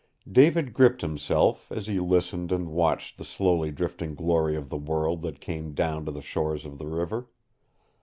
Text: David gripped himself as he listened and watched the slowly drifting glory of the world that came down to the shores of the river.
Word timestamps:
David 0.31 0.73
gripped 0.73 1.01
himself 1.01 1.71
as 1.71 1.85
he 1.85 1.99
listened 1.99 2.51
and 2.51 2.69
watched 2.71 3.19
the 3.19 3.23
slowly 3.23 3.69
drifting 3.69 4.15
glory 4.15 4.55
of 4.55 4.69
the 4.69 4.75
world 4.77 5.21
that 5.21 5.39
came 5.39 5.73
down 5.73 6.05
to 6.05 6.11
the 6.11 6.23
shores 6.23 6.65
of 6.65 6.79
the 6.79 6.87
river. 6.87 7.27